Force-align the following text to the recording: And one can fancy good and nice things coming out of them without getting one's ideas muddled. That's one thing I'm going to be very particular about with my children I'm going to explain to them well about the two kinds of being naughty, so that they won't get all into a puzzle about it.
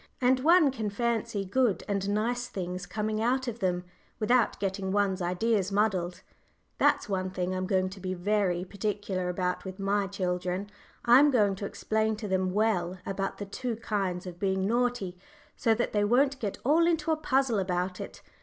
And 0.19 0.39
one 0.39 0.71
can 0.71 0.89
fancy 0.89 1.45
good 1.45 1.83
and 1.87 2.09
nice 2.09 2.47
things 2.47 2.87
coming 2.87 3.21
out 3.21 3.47
of 3.47 3.59
them 3.59 3.83
without 4.19 4.59
getting 4.59 4.91
one's 4.91 5.21
ideas 5.21 5.71
muddled. 5.71 6.21
That's 6.79 7.07
one 7.07 7.29
thing 7.29 7.53
I'm 7.53 7.67
going 7.67 7.87
to 7.89 7.99
be 7.99 8.15
very 8.15 8.65
particular 8.65 9.29
about 9.29 9.63
with 9.63 9.77
my 9.77 10.07
children 10.07 10.71
I'm 11.05 11.29
going 11.29 11.53
to 11.57 11.67
explain 11.67 12.15
to 12.15 12.27
them 12.27 12.51
well 12.51 12.97
about 13.05 13.37
the 13.37 13.45
two 13.45 13.75
kinds 13.75 14.25
of 14.25 14.39
being 14.39 14.65
naughty, 14.65 15.19
so 15.55 15.75
that 15.75 15.93
they 15.93 16.03
won't 16.03 16.39
get 16.39 16.57
all 16.65 16.87
into 16.87 17.11
a 17.11 17.15
puzzle 17.15 17.59
about 17.59 18.01
it. 18.01 18.23